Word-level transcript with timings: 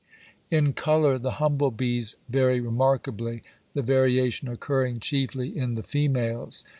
In 0.49 0.73
colour 0.73 1.19
the 1.19 1.33
humble 1.37 1.69
bees 1.69 2.15
vary 2.27 2.59
remarkably, 2.59 3.43
the 3.75 3.83
variation 3.83 4.47
occurring 4.47 4.99
chiefly 4.99 5.55
in 5.55 5.75
the 5.75 5.83
females. 5.83 6.63